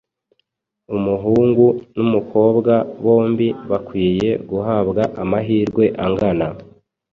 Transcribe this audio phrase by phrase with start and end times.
[0.95, 1.65] umuhungu
[1.95, 6.47] n’umukobwa bombi bakwiye guhabwa amahirwe angana